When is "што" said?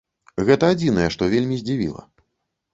1.17-1.29